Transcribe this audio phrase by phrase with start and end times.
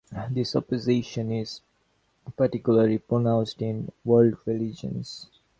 [0.31, 1.61] This opposition is
[2.35, 5.27] particularly pronounced in world religions.